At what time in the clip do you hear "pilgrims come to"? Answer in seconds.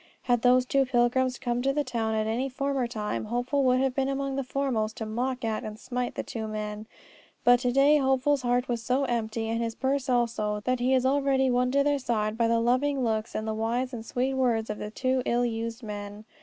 0.87-1.71